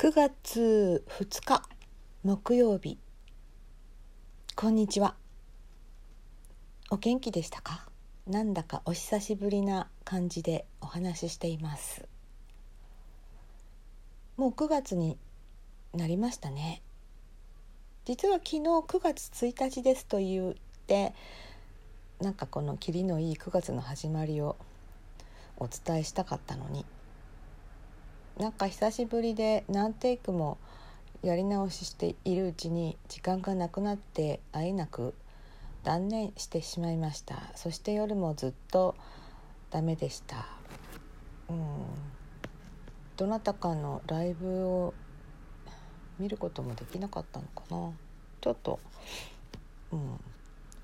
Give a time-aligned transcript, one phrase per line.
[0.00, 1.60] 9月2日
[2.22, 2.98] 木曜日。
[4.54, 5.16] こんにちは。
[6.88, 7.88] お元気でしたか？
[8.28, 12.06] なんだかお久しぶりな感じでお話ししています。
[14.36, 15.18] もう9月に
[15.92, 16.80] なりましたね。
[18.04, 20.54] 実は昨日9月1日ですと言っ
[20.86, 21.12] て
[22.20, 24.54] なんかこの霧のいい9月の始まりを
[25.56, 26.86] お伝えしたかったのに
[28.38, 30.58] なんか久しぶりで何テイクも
[31.22, 35.14] やり直ししているうちに時間がなくなって会えなく
[35.82, 37.50] 断念してしまいました。
[37.56, 38.94] そして夜もずっと
[39.70, 40.46] ダメでした。
[41.48, 41.84] うん。
[43.16, 44.94] どなたかのライブを
[46.20, 47.90] 見ることもできなかったのかな。
[48.40, 48.78] ちょっと
[49.90, 50.20] うん。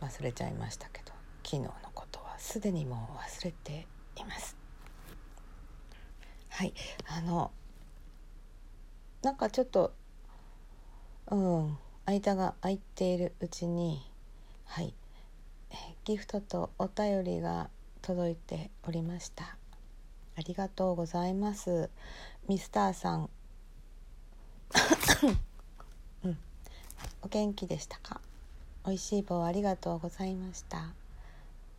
[0.00, 1.12] 忘れちゃいましたけど
[1.44, 4.63] 昨日のことはすでにもう忘れています。
[6.56, 6.74] はい。
[7.08, 7.50] あの
[9.22, 9.92] なんかちょっと
[11.28, 14.08] うん間が空いているうちに
[14.66, 14.94] はい。
[16.04, 17.70] ギフトとお便りが
[18.02, 19.56] 届いておりました。
[20.36, 21.90] ありがとうございます。
[22.46, 23.30] ミスターさん。
[26.22, 26.38] うん。
[27.22, 28.20] お元気でしたか？
[28.86, 30.92] 美味しい棒ありがとうございました。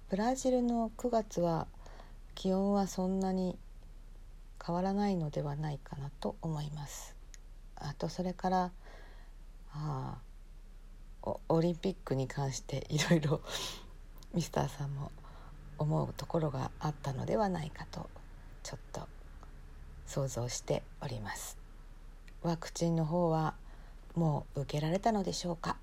[0.10, 1.68] ブラジルの9月は
[2.34, 3.58] 気温はそんなに
[4.66, 7.16] 変わらないのではないかなと思います。
[7.76, 8.72] あとそれから
[9.74, 10.18] あ
[11.50, 13.42] オリンピックに関して いろいろ
[14.34, 15.12] ミスターさんも
[15.78, 18.10] 思うところがあったのではないかと
[18.64, 19.08] ちょっと
[20.08, 21.58] 想像しております。
[22.42, 23.56] ワクチンの方は
[24.16, 25.78] もう受けられたのでしょうか？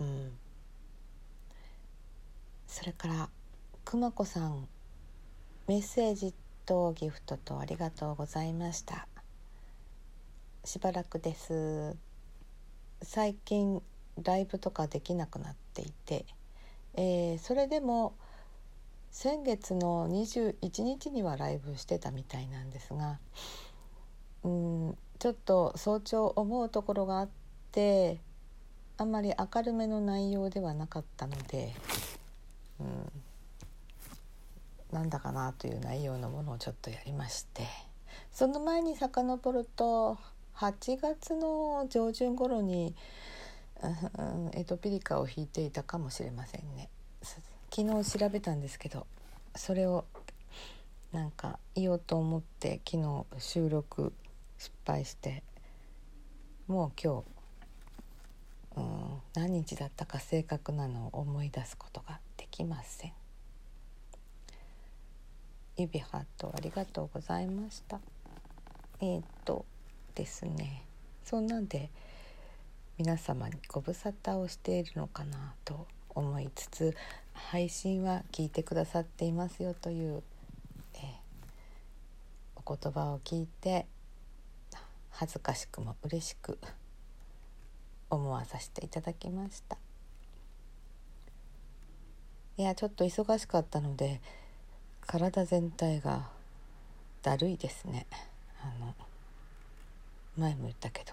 [0.00, 0.38] うん。
[2.66, 3.28] それから
[3.84, 4.68] くまこさん
[5.68, 6.32] メッセージ
[6.64, 9.08] とギフトとありがとうございました。
[10.64, 11.96] しばらくです。
[13.02, 13.82] 最近
[14.22, 16.24] ライブとかできなくなっていて、
[16.94, 18.14] えー、それでも
[19.10, 23.18] 先月の21日にはライブしてたみたいなんですが
[24.44, 27.28] うんちょっと早朝思うところがあっ
[27.72, 28.20] て
[28.98, 31.74] あんまり明るめの内容ではなかったので、
[32.80, 33.12] うん、
[34.92, 37.66] なんだかなという内容のものをちょっとやりまして
[38.32, 40.18] その前に遡ると
[40.56, 42.94] 8月の上旬頃に、
[43.82, 46.88] うん、エトピリカを弾いていたかもしれませんね
[47.70, 49.06] 昨日調べたんですけど
[49.54, 50.04] それを
[51.12, 54.12] なんか言おうと思って昨日収録
[54.58, 55.42] 失敗して
[56.66, 57.22] もう今
[58.76, 63.25] 日、うん、何日だったか正確なのを思い出すことができません。
[65.76, 68.00] 指ハートありがとうございました。
[69.00, 69.64] えっ、と
[70.14, 70.82] ですね
[71.24, 71.90] そんなんで
[72.96, 76.96] 皆様にご無沙汰をしているのかなと思いつつ
[77.34, 80.22] 配信は聞いてくださっていますよという、
[80.94, 81.02] えー、
[82.64, 83.84] お言葉を聞いて
[85.10, 86.58] 恥ずかしくも嬉しく
[88.08, 89.76] 思わさせていただきました。
[92.56, 94.22] いやちょっと忙しかったので
[95.06, 96.28] 体全体が
[97.22, 98.06] だるいですね。
[98.60, 98.94] あの
[100.36, 101.12] 前も言ったけど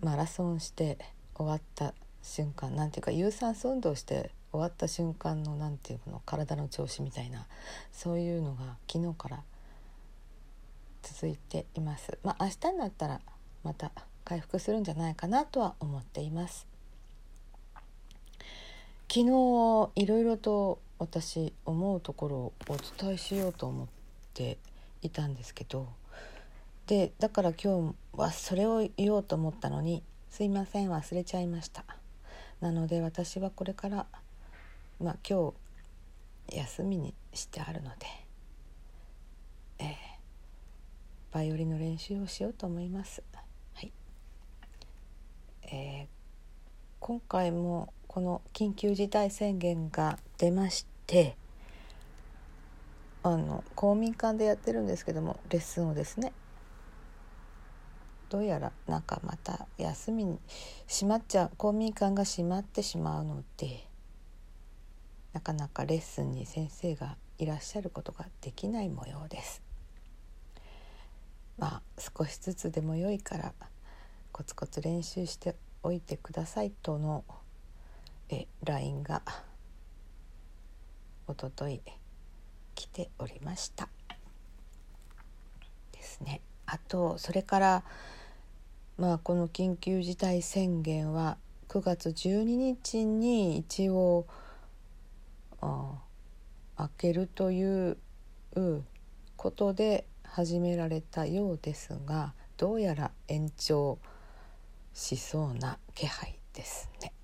[0.00, 0.98] マラソンして
[1.34, 7.46] 終わった瞬間なんていうか有酸素運動して終わった瞬間のなんていうの体の調子みたいな
[7.90, 9.42] そういうのが昨日から
[11.02, 12.18] 続いています。
[12.22, 13.20] まあ明日になったら
[13.64, 13.90] また
[14.24, 16.66] 回復するんじゃないかなとは思っています。
[19.08, 23.88] 昨日いろいろと私思うところをお伝えしようと思っ
[24.34, 24.56] て
[25.02, 25.88] いたんですけど
[26.86, 31.84] でだから今日はそれを言おうと思ったのにすいません忘れちゃいました。
[32.60, 34.06] なので私はこれから
[35.00, 35.52] まあ今
[36.48, 38.06] 日休みにしてあるので
[39.80, 43.22] えー、バイオリンの練習をしようと思います。
[43.74, 43.92] はい。
[45.64, 46.06] えー、
[47.00, 51.36] 今回もこの緊急事態宣言が出まして
[53.22, 56.32] あの公民館でやってるんですけどもレッスンをですね
[58.30, 60.38] どうやらなんかまた休みに
[60.88, 63.86] 閉まっちゃう公民館が閉まってしまうので
[65.34, 69.62] なかなかレッスンに先生がいらっしゃることができない模様です。
[71.58, 73.52] まあ少しずつでも良いから
[74.30, 77.24] コツコツ練習しておいてくださいとの
[78.28, 79.22] え LINE が
[81.32, 81.80] おととい
[82.74, 83.88] 来ておりました
[85.92, 86.42] ですね。
[86.66, 87.84] あとそれから
[88.98, 91.38] まあこの緊急事態宣言は
[91.68, 94.26] 9月12日に一応
[96.76, 97.96] 開けるという
[99.36, 103.98] ことで始められたようですがどうやら延長
[104.92, 107.14] しそうな気配ですね。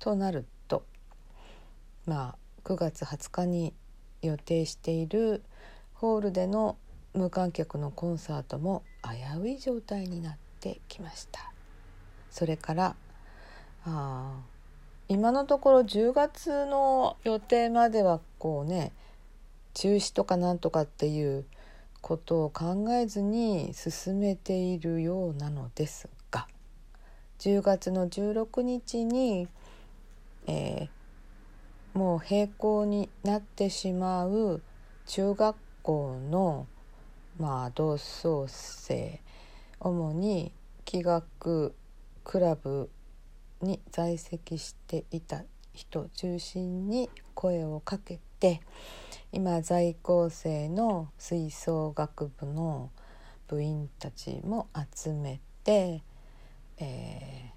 [0.00, 0.84] となると
[2.06, 3.74] まあ9月20日に
[4.22, 5.42] 予定している
[5.94, 6.76] ホールでの
[7.14, 11.52] 無観客のコンサートも危うい状態になってきました。
[12.30, 12.96] それから
[13.84, 14.40] あ
[15.08, 18.92] 今のところ10月の予定まではこうね
[19.74, 21.44] 中止とかなんとかっていう
[22.00, 26.48] ことを考えずに進めているようなのですが
[27.38, 29.48] 10月の16日に、
[30.46, 30.88] えー、
[31.94, 34.62] もう閉校になってしまう
[35.06, 36.66] 中学校の
[37.38, 39.20] まあ同窓生
[39.80, 40.52] 主に
[40.84, 41.74] 気学
[42.24, 42.88] クラブ
[43.60, 48.60] に在籍していた人中心に声をかけて
[49.32, 52.90] 今在校生の吹奏楽部の
[53.48, 56.02] 部員たちも集めて、
[56.78, 57.52] え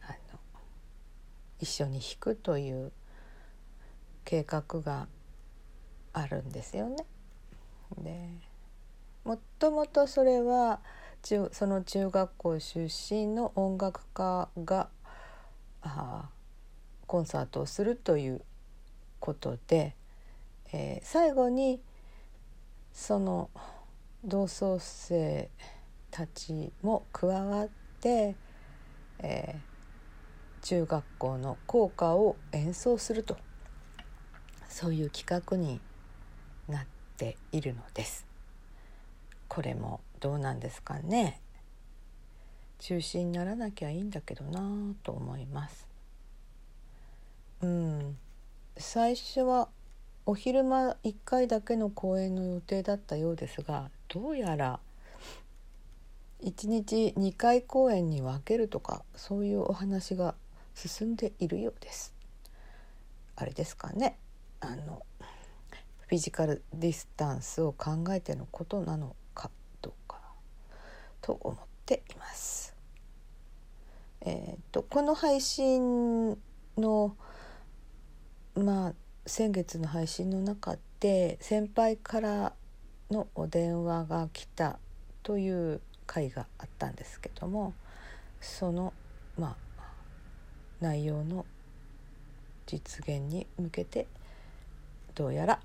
[0.00, 0.38] ー、あの
[1.64, 2.92] 一緒に弾くという
[4.26, 5.08] 計画が
[6.12, 7.06] あるんですよね。
[7.96, 8.28] で
[9.24, 10.80] もともとそれは
[11.22, 14.90] 中その中学校出身の音楽家が
[15.80, 16.28] あ
[17.06, 18.42] コンサートをするという
[19.18, 19.96] ことで、
[20.70, 21.80] えー、最後に
[22.92, 23.48] その
[24.22, 25.48] 同窓生
[26.10, 27.68] たちも加わっ
[28.00, 28.36] て、
[29.20, 29.73] えー、
[30.64, 33.36] 中学校の校歌を演奏すると。
[34.66, 35.78] そういう企画に
[36.68, 36.86] なっ
[37.18, 38.26] ているのです。
[39.46, 41.42] これもどうなんですかね。
[42.78, 45.86] 中止にならなきゃいいんだけどなと思います。
[47.60, 48.16] うん。
[48.78, 49.68] 最初は
[50.24, 54.80] お昼間1回だけの公演の予定だったようですがどうやら
[56.42, 60.34] 1日2回公演に分けるとかそういうお話が
[60.74, 62.14] 進んでいるようです。
[63.36, 64.18] あれですかね
[64.60, 65.04] あの
[66.08, 69.50] フィジカルディスタンスを考えてのことなのか
[69.82, 70.20] どうか
[71.20, 71.56] と思っ
[71.86, 72.74] ています。
[74.20, 76.38] えーと、この配信
[76.78, 77.16] の
[78.54, 78.94] まあ
[79.26, 82.52] 先月の配信の中で先輩から
[83.10, 84.78] のお電話が来た
[85.22, 87.74] という回があったんですけども
[88.40, 88.92] その
[89.38, 89.63] まあ
[90.80, 91.44] 内容の
[92.66, 94.06] 実現に向けて
[95.14, 95.60] どうやら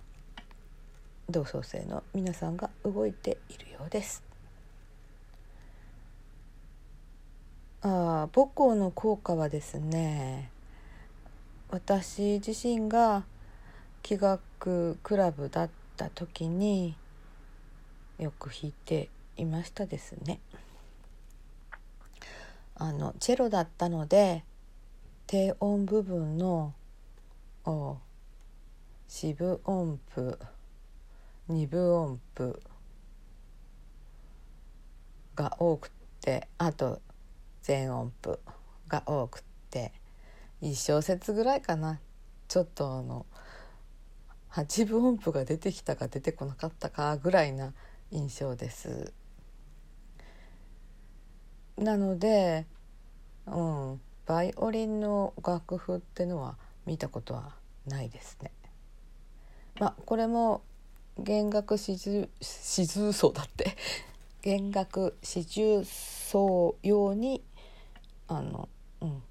[1.29, 4.23] 同窓生の皆さんが動いているようです。
[7.81, 10.51] あ母校の効果はですね
[11.69, 13.23] 私自身が
[14.01, 16.95] 気学クラブだった時に
[18.17, 19.07] よく弾いて
[19.37, 20.39] いましたですね。
[22.75, 24.43] あのチェロだったので
[25.31, 26.73] 低音部分の
[29.07, 30.39] 四分音符
[31.47, 32.59] 二分音符
[35.35, 36.99] が多くてあと
[37.61, 38.39] 全音符
[38.87, 39.91] が多くて
[40.63, 41.99] 1小節ぐらいかな
[42.47, 43.27] ちょっとあの
[44.53, 47.73] 8分音符が出てきたか出てこなかったかぐらいな
[48.09, 49.13] 印象です。
[51.77, 52.65] なので、
[53.45, 56.55] うん、バイオリンの楽譜ってのは
[56.85, 57.55] 見たことは
[57.87, 58.51] ないですね。
[59.79, 60.61] まあこれも
[61.17, 63.75] 弦楽四重四重奏だって
[64.43, 67.43] 弦楽四重奏用に
[68.27, 68.69] あの、
[69.01, 69.23] うん、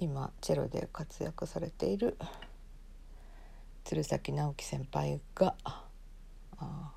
[0.00, 2.18] 今チェロで活躍されている
[3.84, 6.92] 鶴崎直樹先輩があ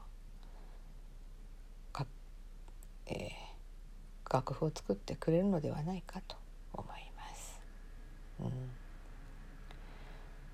[1.94, 2.06] か、
[3.06, 3.43] えー、
[4.34, 6.36] 楽譜を作ってくれるのではないかと
[6.74, 7.62] 思います。
[8.40, 8.52] うん、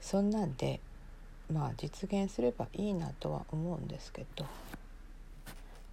[0.01, 0.81] そんなんで
[1.49, 4.43] まあ実現すればいいなとは思うんですけど、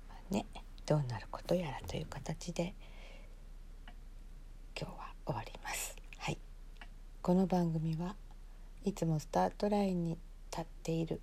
[0.08, 0.46] まあ、ね
[0.84, 2.74] どうなることやらという形で
[4.78, 5.94] 今日は終わります。
[6.18, 6.38] はい
[7.22, 8.16] この番組は
[8.84, 10.18] いつもスタートラインに
[10.50, 11.20] 立っている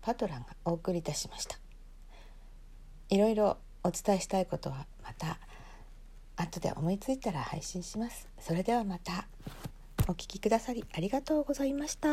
[0.00, 1.56] パトランがお送りいたしました
[3.08, 5.38] いろいろお伝えしたいことはまた
[6.36, 8.28] 後で思いついたら配信します。
[8.38, 9.26] それではまた。
[10.08, 12.08] お聞きくださりありがとうございました。